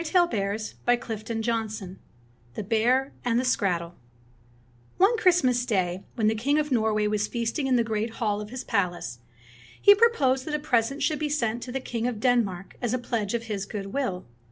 THE 0.01 0.23
BEAR 0.31 0.55
AND 0.55 0.59
THE 0.83 0.95
SKRATTEL' 0.97 1.95
t 1.99 2.01
THE 2.55 2.63
BEAR 2.63 3.11
AND 3.23 3.39
THE 3.39 3.45
SKRATTEL 3.45 3.93
O 4.99 5.05
NE 5.05 5.21
Christmas 5.21 5.63
Day, 5.63 6.03
when 6.15 6.25
the 6.25 6.33
king 6.33 6.57
of 6.57 6.71
Norway 6.71 7.05
was 7.05 7.27
feasting 7.27 7.67
in 7.67 7.75
the 7.75 7.83
great 7.83 8.15
hall 8.15 8.41
of 8.41 8.49
his 8.49 8.63
palace, 8.63 9.19
he 9.79 9.93
proposed 9.93 10.45
that 10.45 10.55
a 10.55 10.59
present 10.59 11.03
should 11.03 11.19
be 11.19 11.29
sent 11.29 11.61
to 11.61 11.71
the 11.71 11.79
King 11.79 12.07
of 12.07 12.19
Denmark 12.19 12.77
as 12.81 12.95
a 12.95 12.97
pledge 12.97 13.35
of 13.35 13.43
his 13.43 13.67
good 13.67 13.93
will. 13.93 14.25